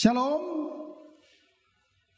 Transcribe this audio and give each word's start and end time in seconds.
Shalom. 0.00 0.40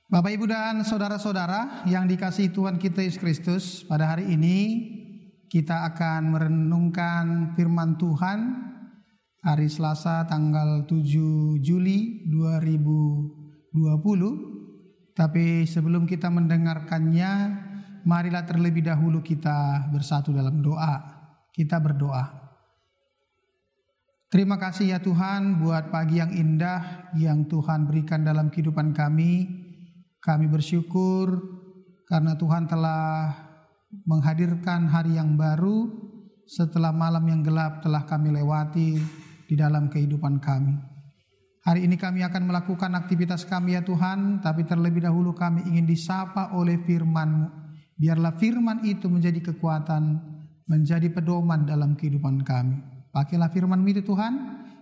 Bapak 0.06 0.38
Ibu 0.38 0.46
dan 0.46 0.86
saudara-saudara 0.86 1.82
yang 1.90 2.06
dikasih 2.06 2.54
Tuhan 2.54 2.78
kita 2.78 3.02
Yesus 3.02 3.18
Kristus 3.18 3.82
Pada 3.82 4.14
hari 4.14 4.38
ini 4.38 4.86
kita 5.50 5.90
akan 5.90 6.30
merenungkan 6.30 7.58
firman 7.58 7.98
Tuhan 7.98 8.38
Hari 9.42 9.66
Selasa 9.66 10.22
tanggal 10.30 10.86
7 10.86 11.58
Juli 11.58 12.22
2020 12.30 13.74
Tapi 15.18 15.66
sebelum 15.66 16.06
kita 16.06 16.30
mendengarkannya 16.30 17.30
Marilah 18.06 18.46
terlebih 18.46 18.86
dahulu 18.86 19.26
kita 19.26 19.90
bersatu 19.90 20.30
dalam 20.30 20.62
doa. 20.62 21.02
Kita 21.50 21.82
berdoa 21.82 22.41
Terima 24.32 24.56
kasih 24.56 24.96
ya 24.96 24.98
Tuhan 25.04 25.60
buat 25.60 25.92
pagi 25.92 26.16
yang 26.16 26.32
indah 26.32 27.12
yang 27.20 27.44
Tuhan 27.52 27.84
berikan 27.84 28.24
dalam 28.24 28.48
kehidupan 28.48 28.96
kami. 28.96 29.44
Kami 30.24 30.48
bersyukur 30.48 31.36
karena 32.08 32.32
Tuhan 32.40 32.64
telah 32.64 33.28
menghadirkan 34.08 34.88
hari 34.88 35.20
yang 35.20 35.36
baru 35.36 35.84
setelah 36.48 36.96
malam 36.96 37.28
yang 37.28 37.44
gelap 37.44 37.84
telah 37.84 38.08
kami 38.08 38.32
lewati 38.32 38.96
di 39.44 39.52
dalam 39.52 39.92
kehidupan 39.92 40.40
kami. 40.40 40.80
Hari 41.68 41.84
ini 41.84 42.00
kami 42.00 42.24
akan 42.24 42.48
melakukan 42.48 42.96
aktivitas 42.96 43.44
kami 43.44 43.76
ya 43.76 43.84
Tuhan, 43.84 44.40
tapi 44.40 44.64
terlebih 44.64 45.04
dahulu 45.04 45.36
kami 45.36 45.60
ingin 45.68 45.84
disapa 45.84 46.56
oleh 46.56 46.80
firman-Mu. 46.80 47.52
Biarlah 48.00 48.40
firman 48.40 48.80
itu 48.88 49.12
menjadi 49.12 49.52
kekuatan, 49.52 50.24
menjadi 50.72 51.12
pedoman 51.12 51.68
dalam 51.68 51.92
kehidupan 52.00 52.40
kami. 52.48 52.91
Pakailah 53.12 53.52
firman 53.52 53.84
itu 53.84 54.00
Tuhan 54.00 54.34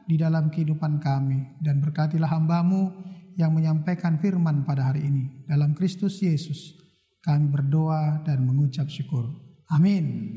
di 0.06 0.14
dalam 0.14 0.54
kehidupan 0.54 1.02
kami 1.02 1.58
dan 1.58 1.82
berkatilah 1.82 2.30
hambamu 2.30 2.94
yang 3.34 3.50
menyampaikan 3.50 4.22
firman 4.22 4.62
pada 4.62 4.94
hari 4.94 5.02
ini. 5.02 5.46
Dalam 5.50 5.74
Kristus 5.74 6.22
Yesus 6.22 6.78
kami 7.26 7.50
berdoa 7.50 8.22
dan 8.22 8.46
mengucap 8.46 8.86
syukur. 8.86 9.26
Amin. 9.66 10.30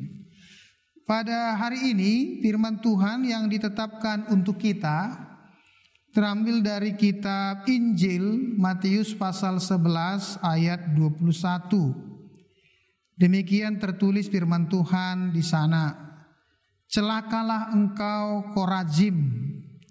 Pada 1.05 1.53
hari 1.53 1.93
ini 1.93 2.41
firman 2.41 2.81
Tuhan 2.81 3.29
yang 3.29 3.45
ditetapkan 3.45 4.25
untuk 4.33 4.57
kita 4.57 5.13
terambil 6.13 6.61
dari 6.61 6.97
kitab 6.97 7.67
Injil 7.67 8.57
Matius 8.57 9.13
pasal 9.13 9.61
11 9.61 10.41
ayat 10.41 10.97
21. 10.97 11.23
Demikian 13.17 13.77
tertulis 13.77 14.29
firman 14.29 14.65
Tuhan 14.65 15.29
di 15.29 15.45
sana. 15.45 16.02
Celakalah 16.93 17.73
engkau 17.73 18.53
Korazim, 18.53 19.17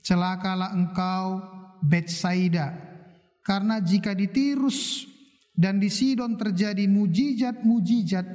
celakalah 0.07 0.71
engkau 0.71 1.43
Betsaida, 1.83 2.79
karena 3.43 3.83
jika 3.83 4.15
di 4.15 4.31
Tirus 4.31 5.03
dan 5.51 5.83
di 5.83 5.91
Sidon 5.91 6.39
terjadi 6.39 6.87
mujizat-mujizat 6.87 8.27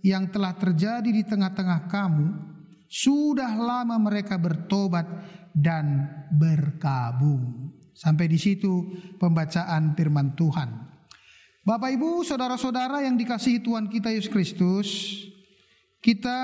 yang 0.00 0.32
telah 0.32 0.56
terjadi 0.56 1.04
di 1.04 1.20
tengah-tengah 1.20 1.84
kamu, 1.92 2.32
sudah 2.88 3.52
lama 3.60 4.00
mereka 4.00 4.40
bertobat 4.40 5.04
dan 5.52 6.08
berkabung. 6.32 7.76
Sampai 7.92 8.24
di 8.24 8.40
situ 8.40 8.88
pembacaan 9.20 9.92
firman 9.92 10.32
Tuhan. 10.32 10.68
Bapak 11.60 11.92
Ibu, 11.92 12.24
saudara-saudara 12.24 13.04
yang 13.04 13.20
dikasihi 13.20 13.60
Tuhan 13.60 13.92
kita 13.92 14.08
Yesus 14.16 14.32
Kristus, 14.32 14.88
kita 16.04 16.40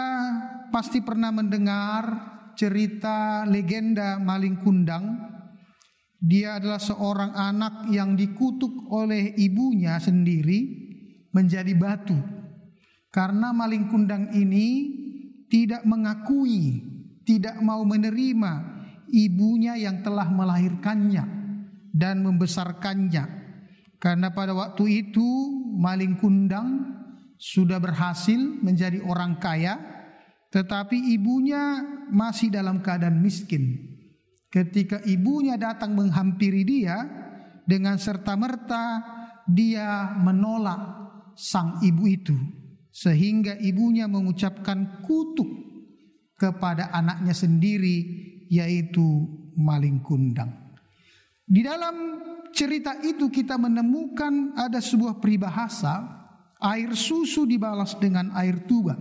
pasti 0.72 1.04
pernah 1.04 1.28
mendengar 1.28 2.08
cerita 2.56 3.44
legenda 3.44 4.16
maling 4.16 4.56
kundang. 4.64 5.28
Dia 6.16 6.56
adalah 6.56 6.80
seorang 6.80 7.36
anak 7.36 7.92
yang 7.92 8.16
dikutuk 8.16 8.88
oleh 8.88 9.36
ibunya 9.36 10.00
sendiri 10.00 10.64
menjadi 11.36 11.76
batu. 11.76 12.16
Karena 13.12 13.52
maling 13.52 13.92
kundang 13.92 14.32
ini 14.32 14.96
tidak 15.52 15.84
mengakui, 15.84 16.80
tidak 17.28 17.60
mau 17.60 17.84
menerima 17.84 18.52
ibunya 19.12 19.76
yang 19.76 20.00
telah 20.00 20.28
melahirkannya 20.32 21.24
dan 21.92 22.24
membesarkannya. 22.24 23.24
Karena 24.00 24.32
pada 24.32 24.56
waktu 24.56 25.04
itu 25.04 25.28
maling 25.76 26.16
kundang 26.16 26.99
sudah 27.40 27.80
berhasil 27.80 28.36
menjadi 28.36 29.00
orang 29.00 29.40
kaya, 29.40 29.80
tetapi 30.52 31.16
ibunya 31.16 31.80
masih 32.12 32.52
dalam 32.52 32.84
keadaan 32.84 33.16
miskin. 33.24 33.96
Ketika 34.52 35.00
ibunya 35.08 35.56
datang 35.56 35.96
menghampiri 35.96 36.68
dia, 36.68 37.00
dengan 37.64 37.96
serta-merta 37.96 39.00
dia 39.48 40.12
menolak 40.20 40.82
sang 41.32 41.80
ibu 41.80 42.04
itu, 42.04 42.36
sehingga 42.92 43.56
ibunya 43.56 44.04
mengucapkan 44.04 45.00
kutuk 45.00 45.48
kepada 46.36 46.92
anaknya 46.92 47.32
sendiri, 47.32 47.98
yaitu 48.52 49.24
maling 49.56 50.04
kundang. 50.04 50.76
Di 51.48 51.64
dalam 51.64 52.20
cerita 52.52 53.00
itu 53.00 53.32
kita 53.32 53.56
menemukan 53.56 54.60
ada 54.60 54.82
sebuah 54.82 55.22
peribahasa 55.22 56.19
Air 56.60 56.92
susu 56.92 57.48
dibalas 57.48 57.96
dengan 57.96 58.36
air 58.36 58.68
tuba. 58.68 58.96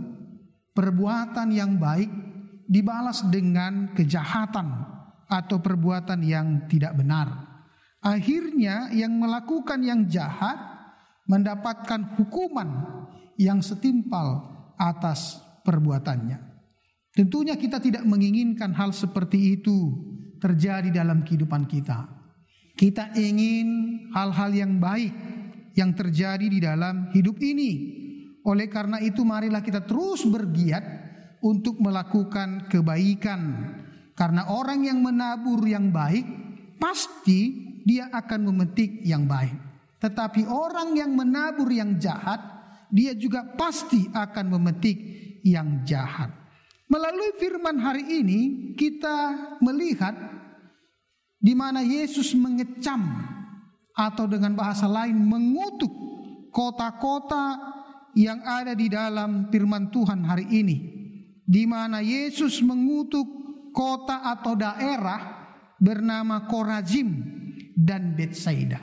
Perbuatan 0.71 1.51
yang 1.51 1.75
baik 1.75 2.07
dibalas 2.69 3.27
dengan 3.27 3.91
kejahatan 3.91 4.67
atau 5.27 5.59
perbuatan 5.59 6.23
yang 6.23 6.65
tidak 6.71 6.95
benar. 6.95 7.49
Akhirnya 7.99 8.87
yang 8.95 9.11
melakukan 9.19 9.83
yang 9.83 10.07
jahat 10.07 10.55
mendapatkan 11.27 12.15
hukuman 12.15 12.69
yang 13.35 13.59
setimpal 13.59 14.47
atas 14.79 15.43
perbuatannya. 15.67 16.39
Tentunya 17.11 17.59
kita 17.59 17.83
tidak 17.83 18.07
menginginkan 18.07 18.71
hal 18.71 18.95
seperti 18.95 19.59
itu 19.59 19.77
terjadi 20.39 20.89
dalam 20.89 21.27
kehidupan 21.27 21.67
kita. 21.67 22.07
Kita 22.79 23.11
ingin 23.19 23.67
hal-hal 24.15 24.55
yang 24.55 24.79
baik 24.79 25.11
yang 25.73 25.93
terjadi 25.93 26.45
di 26.45 26.59
dalam 26.61 27.09
hidup 27.11 27.37
ini. 27.41 27.71
Oleh 28.45 28.71
karena 28.71 28.97
itu 29.03 29.21
marilah 29.21 29.61
kita 29.61 29.83
terus 29.83 30.25
bergiat 30.25 30.81
untuk 31.43 31.77
melakukan 31.79 32.71
kebaikan. 32.71 33.41
Karena 34.15 34.51
orang 34.51 34.83
yang 34.83 34.99
menabur 34.99 35.63
yang 35.63 35.91
baik 35.91 36.25
pasti 36.79 37.69
dia 37.83 38.11
akan 38.11 38.51
memetik 38.51 39.03
yang 39.03 39.27
baik. 39.27 39.55
Tetapi 39.99 40.47
orang 40.47 40.95
yang 40.95 41.11
menabur 41.11 41.67
yang 41.71 41.99
jahat 41.99 42.39
dia 42.89 43.13
juga 43.13 43.45
pasti 43.53 44.09
akan 44.09 44.45
memetik 44.57 44.97
yang 45.45 45.85
jahat. 45.85 46.33
Melalui 46.89 47.37
firman 47.37 47.77
hari 47.77 48.01
ini 48.01 48.73
kita 48.73 49.37
melihat 49.61 50.17
di 51.37 51.53
mana 51.53 51.85
Yesus 51.85 52.33
mengecam 52.33 53.28
atau 53.99 54.23
dengan 54.31 54.55
bahasa 54.55 54.87
lain 54.87 55.19
mengutuk 55.19 55.91
kota-kota 56.55 57.59
yang 58.15 58.39
ada 58.47 58.71
di 58.71 58.87
dalam 58.87 59.51
firman 59.51 59.91
Tuhan 59.91 60.23
hari 60.23 60.47
ini 60.47 60.77
di 61.43 61.67
mana 61.67 61.99
Yesus 61.99 62.63
mengutuk 62.63 63.27
kota 63.75 64.23
atau 64.23 64.55
daerah 64.55 65.19
bernama 65.75 66.47
Korazim 66.47 67.09
dan 67.75 68.15
Betsaida. 68.15 68.79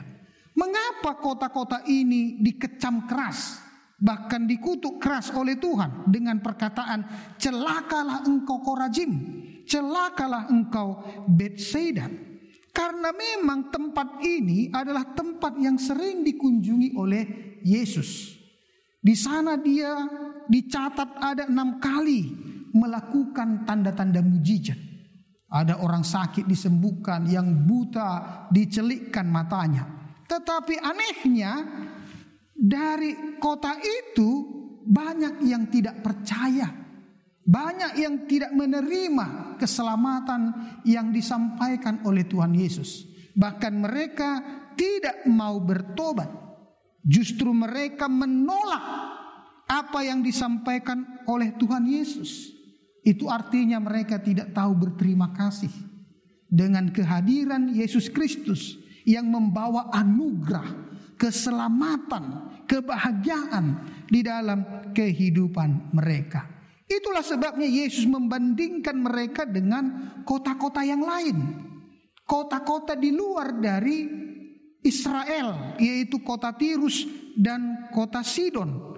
Mengapa 0.57 1.21
kota-kota 1.21 1.85
ini 1.85 2.41
dikecam 2.41 3.05
keras 3.09 3.61
bahkan 3.97 4.45
dikutuk 4.45 5.01
keras 5.01 5.33
oleh 5.33 5.57
Tuhan 5.57 6.05
dengan 6.05 6.37
perkataan 6.37 7.33
celakalah 7.41 8.25
engkau 8.29 8.61
Korazim, 8.61 9.41
celakalah 9.65 10.49
engkau 10.53 11.01
Betsaida. 11.25 12.05
Karena 12.77 13.09
memang 13.09 13.73
tempat 13.73 14.21
ini 14.21 14.69
adalah 14.69 15.17
tempat 15.17 15.57
yang 15.57 15.81
sering 15.81 16.21
dikunjungi 16.21 16.93
oleh 16.93 17.57
Yesus. 17.65 18.37
Di 19.01 19.17
sana 19.17 19.57
dia 19.57 19.97
dicatat 20.45 21.17
ada 21.17 21.49
enam 21.49 21.81
kali 21.81 22.29
melakukan 22.77 23.65
tanda-tanda 23.65 24.21
mujizat. 24.21 24.77
Ada 25.49 25.81
orang 25.81 26.05
sakit 26.05 26.45
disembuhkan, 26.45 27.25
yang 27.25 27.65
buta 27.65 28.45
dicelikkan 28.53 29.25
matanya. 29.25 30.13
Tetapi 30.29 30.77
anehnya 30.77 31.65
dari 32.53 33.39
kota 33.41 33.73
itu 33.81 34.29
banyak 34.85 35.49
yang 35.49 35.65
tidak 35.71 36.03
percaya 36.05 36.86
banyak 37.47 38.03
yang 38.03 38.27
tidak 38.27 38.51
menerima 38.51 39.55
keselamatan 39.55 40.51
yang 40.83 41.15
disampaikan 41.15 42.03
oleh 42.03 42.27
Tuhan 42.27 42.51
Yesus. 42.51 43.07
Bahkan 43.31 43.73
mereka 43.79 44.29
tidak 44.75 45.23
mau 45.31 45.63
bertobat. 45.63 46.27
Justru 47.07 47.55
mereka 47.55 48.11
menolak 48.11 48.83
apa 49.63 49.99
yang 50.03 50.19
disampaikan 50.19 51.23
oleh 51.23 51.55
Tuhan 51.55 51.87
Yesus. 51.87 52.51
Itu 53.07 53.31
artinya 53.31 53.79
mereka 53.79 54.19
tidak 54.19 54.51
tahu 54.51 54.75
berterima 54.75 55.31
kasih 55.31 55.71
dengan 56.51 56.91
kehadiran 56.91 57.71
Yesus 57.71 58.11
Kristus 58.11 58.75
yang 59.07 59.31
membawa 59.31 59.87
anugerah, 59.95 60.67
keselamatan, 61.15 62.51
kebahagiaan 62.67 63.87
di 64.11 64.19
dalam 64.19 64.91
kehidupan 64.91 65.95
mereka. 65.95 66.56
Itulah 66.87 67.19
sebabnya 67.19 67.67
Yesus 67.67 68.07
membandingkan 68.07 68.95
mereka 68.95 69.43
dengan 69.43 70.15
kota-kota 70.23 70.87
yang 70.87 71.03
lain. 71.03 71.67
Kota-kota 72.23 72.95
di 72.95 73.11
luar 73.11 73.59
dari 73.59 74.07
Israel, 74.87 75.75
yaitu 75.83 76.23
kota 76.23 76.55
Tirus 76.55 77.03
dan 77.35 77.91
kota 77.91 78.23
Sidon. 78.23 78.95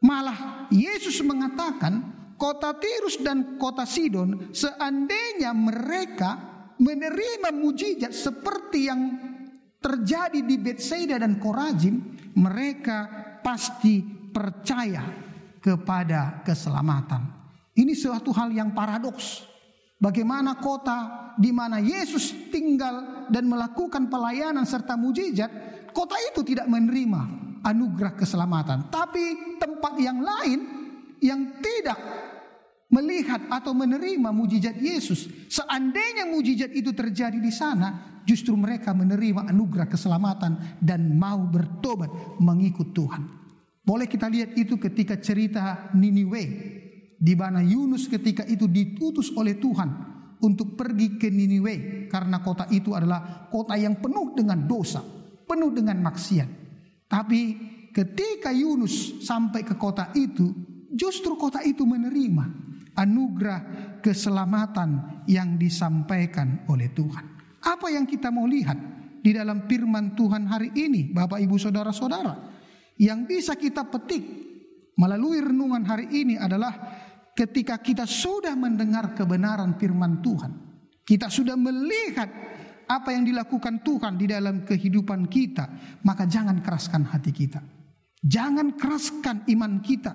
Malah 0.00 0.68
Yesus 0.72 1.20
mengatakan 1.20 2.00
kota 2.40 2.72
Tirus 2.80 3.20
dan 3.20 3.60
kota 3.60 3.84
Sidon 3.84 4.52
seandainya 4.56 5.52
mereka 5.52 6.40
menerima 6.80 7.52
mujizat 7.52 8.12
seperti 8.16 8.88
yang 8.88 9.00
terjadi 9.80 10.40
di 10.40 10.56
Bethsaida 10.56 11.20
dan 11.20 11.36
Korazim, 11.36 12.00
mereka 12.36 13.08
pasti 13.44 14.00
percaya 14.32 15.25
kepada 15.66 16.46
keselamatan. 16.46 17.26
Ini 17.74 17.90
suatu 17.98 18.30
hal 18.30 18.54
yang 18.54 18.70
paradoks. 18.70 19.42
Bagaimana 19.98 20.54
kota 20.62 21.34
di 21.34 21.50
mana 21.50 21.82
Yesus 21.82 22.30
tinggal 22.54 23.26
dan 23.26 23.50
melakukan 23.50 24.06
pelayanan 24.06 24.62
serta 24.62 24.94
mujizat, 24.94 25.50
kota 25.90 26.14
itu 26.30 26.46
tidak 26.46 26.70
menerima 26.70 27.20
anugerah 27.66 28.14
keselamatan. 28.14 28.86
Tapi 28.94 29.58
tempat 29.58 29.98
yang 29.98 30.22
lain 30.22 30.60
yang 31.18 31.58
tidak 31.58 31.98
melihat 32.86 33.42
atau 33.50 33.74
menerima 33.74 34.30
mujizat 34.30 34.78
Yesus, 34.78 35.26
seandainya 35.50 36.30
mujizat 36.30 36.70
itu 36.70 36.94
terjadi 36.94 37.42
di 37.42 37.50
sana, 37.50 38.22
justru 38.22 38.54
mereka 38.54 38.94
menerima 38.94 39.50
anugerah 39.50 39.90
keselamatan 39.90 40.78
dan 40.78 41.18
mau 41.18 41.42
bertobat 41.50 42.38
mengikut 42.38 42.94
Tuhan. 42.94 43.45
Boleh 43.86 44.10
kita 44.10 44.26
lihat 44.26 44.58
itu 44.58 44.74
ketika 44.82 45.14
cerita 45.22 45.94
Niniwe, 45.94 46.44
di 47.14 47.34
mana 47.38 47.62
Yunus 47.62 48.10
ketika 48.10 48.42
itu 48.42 48.66
diutus 48.66 49.30
oleh 49.38 49.54
Tuhan 49.62 49.88
untuk 50.42 50.74
pergi 50.74 51.14
ke 51.14 51.30
Niniwe 51.30 52.06
karena 52.10 52.42
kota 52.42 52.66
itu 52.74 52.98
adalah 52.98 53.46
kota 53.46 53.78
yang 53.78 54.02
penuh 54.02 54.34
dengan 54.34 54.66
dosa, 54.66 55.06
penuh 55.46 55.70
dengan 55.70 56.02
maksiat. 56.02 56.50
Tapi 57.06 57.40
ketika 57.94 58.50
Yunus 58.50 59.22
sampai 59.22 59.62
ke 59.62 59.78
kota 59.78 60.10
itu, 60.18 60.50
justru 60.90 61.38
kota 61.38 61.62
itu 61.62 61.86
menerima 61.86 62.44
anugerah 62.98 63.60
keselamatan 64.02 65.22
yang 65.30 65.54
disampaikan 65.54 66.66
oleh 66.66 66.90
Tuhan. 66.90 67.24
Apa 67.62 67.90
yang 67.94 68.02
kita 68.02 68.34
mau 68.34 68.50
lihat 68.50 68.78
di 69.22 69.30
dalam 69.30 69.66
firman 69.70 70.14
Tuhan 70.14 70.46
hari 70.46 70.70
ini, 70.74 71.10
Bapak 71.10 71.38
Ibu 71.42 71.58
Saudara-saudara, 71.58 72.45
yang 72.96 73.28
bisa 73.28 73.56
kita 73.56 73.84
petik 73.88 74.24
melalui 74.96 75.44
renungan 75.44 75.84
hari 75.84 76.08
ini 76.12 76.40
adalah 76.40 76.72
ketika 77.36 77.76
kita 77.80 78.08
sudah 78.08 78.56
mendengar 78.56 79.12
kebenaran 79.12 79.76
firman 79.76 80.24
Tuhan, 80.24 80.52
kita 81.04 81.28
sudah 81.28 81.54
melihat 81.54 82.28
apa 82.86 83.12
yang 83.12 83.26
dilakukan 83.26 83.84
Tuhan 83.84 84.16
di 84.16 84.26
dalam 84.30 84.64
kehidupan 84.64 85.28
kita, 85.28 85.64
maka 86.06 86.24
jangan 86.24 86.64
keraskan 86.64 87.04
hati 87.04 87.34
kita. 87.34 87.60
Jangan 88.24 88.74
keraskan 88.74 89.46
iman 89.52 89.84
kita. 89.84 90.12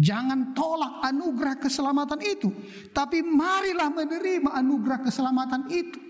Jangan 0.00 0.56
tolak 0.56 1.04
anugerah 1.04 1.60
keselamatan 1.60 2.18
itu. 2.24 2.48
Tapi 2.90 3.20
marilah 3.20 3.92
menerima 3.92 4.50
anugerah 4.56 5.04
keselamatan 5.04 5.68
itu. 5.68 6.00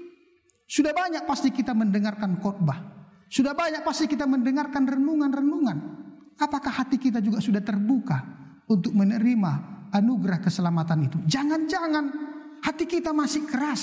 Sudah 0.70 0.94
banyak 0.94 1.26
pasti 1.28 1.52
kita 1.52 1.74
mendengarkan 1.76 2.40
khotbah. 2.40 2.78
Sudah 3.28 3.52
banyak 3.52 3.84
pasti 3.84 4.08
kita 4.08 4.24
mendengarkan 4.24 4.86
renungan-renungan. 4.88 6.01
Apakah 6.40 6.72
hati 6.84 6.96
kita 6.98 7.18
juga 7.20 7.38
sudah 7.40 7.60
terbuka 7.60 8.22
untuk 8.68 8.92
menerima 8.92 9.52
anugerah 9.92 10.40
keselamatan 10.40 10.98
itu? 11.06 11.18
Jangan-jangan 11.28 12.04
hati 12.64 12.84
kita 12.88 13.10
masih 13.10 13.46
keras. 13.48 13.82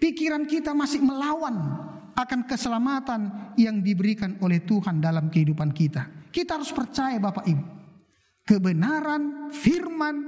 Pikiran 0.00 0.48
kita 0.48 0.72
masih 0.72 1.04
melawan 1.04 1.56
akan 2.16 2.40
keselamatan 2.48 3.52
yang 3.60 3.84
diberikan 3.84 4.40
oleh 4.40 4.64
Tuhan 4.64 4.98
dalam 4.98 5.28
kehidupan 5.28 5.76
kita. 5.76 6.32
Kita 6.32 6.56
harus 6.56 6.72
percaya 6.72 7.20
Bapak 7.20 7.44
Ibu 7.44 7.80
kebenaran 8.50 9.54
firman 9.54 10.26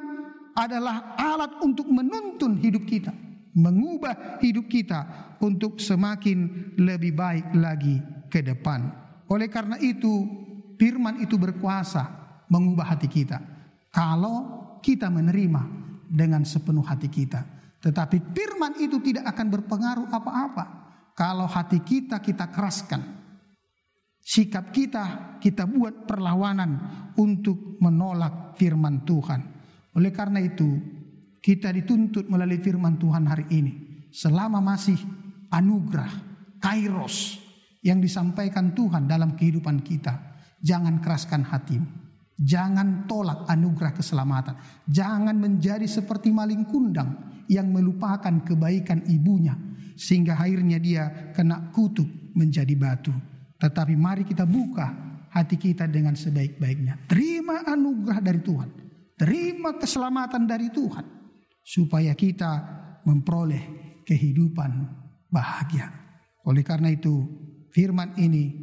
adalah 0.54 1.18
alat 1.18 1.58
untuk 1.66 1.90
menuntun 1.90 2.54
hidup 2.62 2.86
kita, 2.86 3.10
mengubah 3.58 4.38
hidup 4.38 4.70
kita 4.70 5.34
untuk 5.42 5.82
semakin 5.82 6.70
lebih 6.78 7.18
baik 7.18 7.50
lagi 7.58 7.98
ke 8.30 8.46
depan. 8.46 8.94
Oleh 9.26 9.50
karena 9.50 9.74
itu, 9.82 10.28
firman 10.82 11.22
itu 11.22 11.38
berkuasa 11.38 12.02
mengubah 12.50 12.98
hati 12.98 13.06
kita. 13.06 13.38
Kalau 13.94 14.78
kita 14.82 15.06
menerima 15.06 15.62
dengan 16.10 16.42
sepenuh 16.42 16.82
hati 16.82 17.06
kita. 17.06 17.46
Tetapi 17.78 18.34
firman 18.34 18.82
itu 18.82 18.98
tidak 18.98 19.30
akan 19.30 19.46
berpengaruh 19.46 20.10
apa-apa 20.10 20.64
kalau 21.14 21.46
hati 21.46 21.82
kita 21.82 22.18
kita 22.18 22.50
keraskan 22.50 23.22
sikap 24.22 24.70
kita, 24.70 25.36
kita 25.42 25.66
buat 25.66 26.06
perlawanan 26.06 26.70
untuk 27.18 27.76
menolak 27.82 28.54
firman 28.56 29.02
Tuhan. 29.02 29.40
Oleh 29.98 30.14
karena 30.14 30.40
itu, 30.40 30.78
kita 31.42 31.74
dituntut 31.74 32.30
melalui 32.30 32.62
firman 32.62 32.96
Tuhan 32.96 33.26
hari 33.26 33.50
ini. 33.50 33.72
Selama 34.14 34.62
masih 34.62 34.96
anugerah, 35.50 36.08
kairos 36.62 37.42
yang 37.82 37.98
disampaikan 37.98 38.72
Tuhan 38.72 39.10
dalam 39.10 39.34
kehidupan 39.34 39.82
kita. 39.82 40.31
Jangan 40.62 41.02
keraskan 41.02 41.42
hatimu. 41.42 41.88
Jangan 42.38 43.06
tolak 43.10 43.46
anugerah 43.50 43.92
keselamatan. 43.94 44.56
Jangan 44.88 45.36
menjadi 45.36 45.84
seperti 45.84 46.32
maling 46.32 46.66
kundang 46.66 47.42
yang 47.50 47.70
melupakan 47.70 48.42
kebaikan 48.42 49.04
ibunya. 49.10 49.54
Sehingga 49.98 50.38
akhirnya 50.38 50.78
dia 50.80 51.34
kena 51.36 51.70
kutuk 51.74 52.08
menjadi 52.32 52.72
batu. 52.74 53.12
Tetapi 53.60 53.94
mari 53.94 54.26
kita 54.26 54.42
buka 54.48 54.90
hati 55.30 55.54
kita 55.54 55.86
dengan 55.86 56.18
sebaik-baiknya. 56.18 57.06
Terima 57.06 57.62
anugerah 57.62 58.18
dari 58.18 58.40
Tuhan. 58.42 58.70
Terima 59.14 59.76
keselamatan 59.78 60.48
dari 60.48 60.72
Tuhan. 60.72 61.04
Supaya 61.62 62.10
kita 62.18 62.50
memperoleh 63.06 63.62
kehidupan 64.02 64.70
bahagia. 65.30 65.88
Oleh 66.42 66.66
karena 66.66 66.90
itu 66.90 67.22
firman 67.70 68.18
ini 68.18 68.61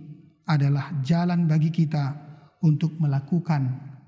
adalah 0.50 0.90
jalan 1.06 1.46
bagi 1.46 1.70
kita 1.70 2.18
untuk 2.66 2.98
melakukan 2.98 3.62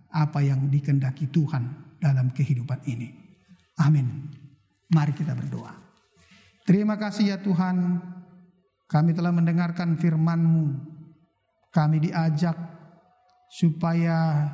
apa 0.10 0.42
yang 0.42 0.66
dikendaki 0.68 1.30
Tuhan 1.30 1.96
dalam 2.02 2.34
kehidupan 2.34 2.82
ini. 2.90 3.08
Amin. 3.78 4.26
Mari 4.90 5.14
kita 5.14 5.38
berdoa. 5.38 5.72
Terima 6.66 6.98
kasih 6.98 7.36
ya 7.36 7.38
Tuhan 7.40 8.02
kami 8.90 9.16
telah 9.16 9.32
mendengarkan 9.32 9.96
firman-Mu. 9.96 10.68
Kami 11.72 11.98
diajak 12.04 12.58
supaya 13.48 14.52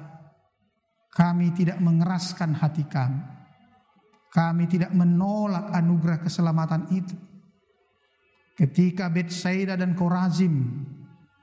kami 1.10 1.50
tidak 1.58 1.82
mengeraskan 1.82 2.54
hati 2.54 2.86
kami. 2.86 3.24
Kami 4.30 4.70
tidak 4.70 4.94
menolak 4.94 5.74
anugerah 5.74 6.22
keselamatan 6.22 6.86
itu. 6.94 7.18
Ketika 8.54 9.10
Bethsaida 9.10 9.74
dan 9.74 9.98
Korazim, 9.98 10.86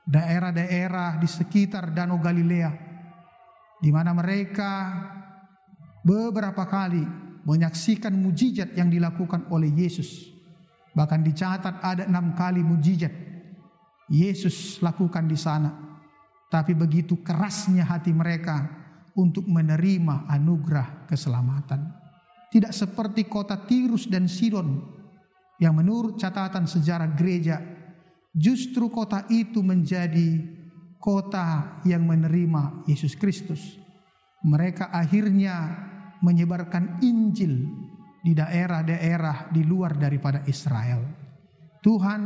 daerah-daerah 0.05 1.17
di 1.17 1.25
sekitar 1.25 1.89
Danau 1.91 2.21
Galilea, 2.21 2.71
di 3.81 3.89
mana 3.89 4.13
mereka 4.13 4.93
beberapa 6.05 6.65
kali 6.69 7.01
menyaksikan 7.45 8.13
mujizat 8.13 8.73
yang 8.77 8.89
dilakukan 8.89 9.49
oleh 9.49 9.69
Yesus 9.73 10.35
Bahkan 10.95 11.21
dicatat 11.27 11.83
ada 11.83 12.07
enam 12.07 12.31
kali 12.31 12.63
mujizat 12.63 13.11
Yesus 14.07 14.79
lakukan 14.79 15.27
di 15.27 15.35
sana. 15.35 15.99
Tapi 16.47 16.71
begitu 16.71 17.19
kerasnya 17.19 17.83
hati 17.83 18.15
mereka 18.15 18.63
untuk 19.19 19.43
menerima 19.43 20.31
anugerah 20.31 21.03
keselamatan. 21.11 21.91
Tidak 22.47 22.71
seperti 22.71 23.27
kota 23.27 23.59
Tirus 23.67 24.07
dan 24.07 24.31
Sidon 24.31 24.79
yang 25.59 25.75
menurut 25.75 26.15
catatan 26.15 26.63
sejarah 26.63 27.11
gereja 27.11 27.59
justru 28.35 28.91
kota 28.91 29.23
itu 29.31 29.63
menjadi 29.63 30.43
kota 30.99 31.79
yang 31.87 32.03
menerima 32.03 32.83
Yesus 32.83 33.15
Kristus. 33.15 33.79
Mereka 34.43 34.91
akhirnya 34.91 35.71
menyebarkan 36.19 36.99
Injil 37.01 37.65
di 38.21 38.35
daerah-daerah 38.35 39.49
di 39.49 39.63
luar 39.63 39.95
daripada 39.95 40.43
Israel. 40.45 41.01
Tuhan, 41.79 42.21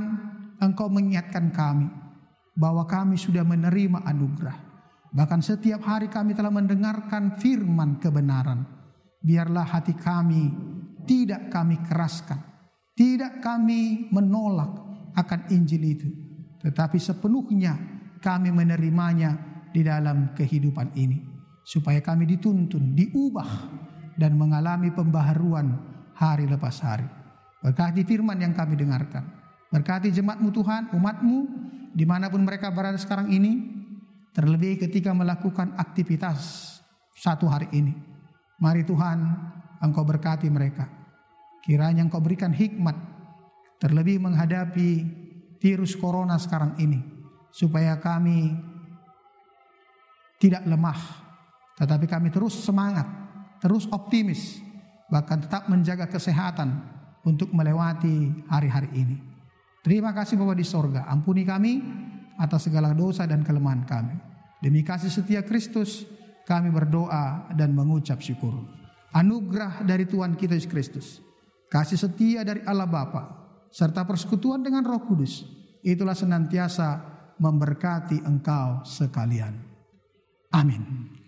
Engkau 0.60 0.92
mengingatkan 0.92 1.56
kami 1.56 1.88
bahwa 2.58 2.84
kami 2.84 3.16
sudah 3.16 3.48
menerima 3.48 4.04
anugerah. 4.04 4.58
Bahkan 5.16 5.40
setiap 5.40 5.80
hari 5.88 6.12
kami 6.12 6.36
telah 6.36 6.52
mendengarkan 6.52 7.40
firman 7.40 8.00
kebenaran. 8.04 8.68
Biarlah 9.20 9.68
hati 9.68 9.96
kami 9.96 10.52
tidak 11.04 11.52
kami 11.52 11.80
keraskan, 11.84 12.40
tidak 12.96 13.44
kami 13.44 14.08
menolak 14.16 14.89
akan 15.16 15.50
Injil 15.54 15.84
itu. 15.86 16.10
tetapi 16.60 17.00
sepenuhnya 17.00 17.72
kami 18.20 18.52
menerimanya 18.52 19.32
di 19.72 19.80
dalam 19.80 20.36
kehidupan 20.36 20.92
ini. 21.00 21.24
Supaya 21.64 22.04
kami 22.04 22.28
dituntun, 22.28 22.98
diubah, 22.98 23.52
dan 24.20 24.36
mengalami 24.36 24.92
pembaharuan 24.92 25.80
hari 26.18 26.50
lepas 26.50 26.84
hari. 26.84 27.08
Berkati 27.64 28.04
firman 28.04 28.44
yang 28.44 28.52
kami 28.52 28.76
dengarkan. 28.76 29.24
Berkati 29.72 30.12
jemaatmu 30.12 30.50
Tuhan, 30.52 30.92
umatmu, 30.92 31.38
di 31.94 32.04
mana 32.04 32.28
pun 32.28 32.42
mereka 32.42 32.74
berada 32.74 32.98
sekarang 32.98 33.30
ini, 33.30 33.80
terlebih 34.34 34.82
ketika 34.82 35.14
melakukan 35.14 35.78
aktivitas 35.78 36.82
satu 37.14 37.46
hari 37.46 37.70
ini. 37.72 37.94
Mari 38.60 38.84
Tuhan, 38.84 39.20
Engkau 39.80 40.04
berkati 40.04 40.50
mereka. 40.52 40.90
Kiranya 41.64 42.02
Engkau 42.02 42.20
berikan 42.20 42.52
hikmat, 42.52 42.98
terlebih 43.80 44.20
menghadapi 44.20 44.90
virus 45.58 45.96
corona 45.96 46.36
sekarang 46.36 46.76
ini, 46.78 47.00
supaya 47.50 47.96
kami 47.98 48.54
tidak 50.40 50.64
lemah, 50.68 51.00
tetapi 51.80 52.06
kami 52.08 52.32
terus 52.32 52.60
semangat, 52.60 53.08
terus 53.64 53.88
optimis, 53.92 54.60
bahkan 55.12 55.40
tetap 55.40 55.68
menjaga 55.68 56.08
kesehatan 56.08 56.80
untuk 57.28 57.52
melewati 57.52 58.46
hari-hari 58.48 58.92
ini. 58.96 59.18
Terima 59.80 60.12
kasih 60.12 60.36
Bapa 60.36 60.56
di 60.56 60.68
sorga, 60.68 61.08
ampuni 61.08 61.48
kami 61.48 61.80
atas 62.40 62.68
segala 62.68 62.92
dosa 62.96 63.28
dan 63.28 63.44
kelemahan 63.44 63.84
kami. 63.84 64.16
Demi 64.60 64.84
kasih 64.84 65.12
setia 65.12 65.44
Kristus, 65.44 66.04
kami 66.44 66.68
berdoa 66.68 67.48
dan 67.56 67.72
mengucap 67.72 68.20
syukur. 68.20 68.52
Anugerah 69.16 69.88
dari 69.88 70.04
Tuhan 70.04 70.36
kita 70.36 70.56
Yesus 70.56 70.72
Kristus, 70.72 71.08
kasih 71.72 71.96
setia 71.96 72.44
dari 72.44 72.60
Allah 72.68 72.88
Bapa, 72.88 73.39
serta 73.70 74.06
persekutuan 74.06 74.66
dengan 74.66 74.86
Roh 74.86 75.02
Kudus, 75.06 75.46
itulah 75.86 76.18
senantiasa 76.18 76.88
memberkati 77.40 78.26
engkau 78.26 78.84
sekalian. 78.84 79.56
Amin. 80.52 81.19